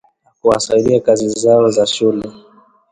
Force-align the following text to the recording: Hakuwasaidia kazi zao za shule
Hakuwasaidia 0.33 0.99
kazi 0.99 1.29
zao 1.29 1.69
za 1.69 1.85
shule 1.85 2.31